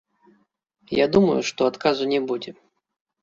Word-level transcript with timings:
Я 0.99 1.05
думаю, 1.15 1.35
што 1.49 1.61
адказу 1.71 2.03
не 2.13 2.19
будзе. 2.31 2.51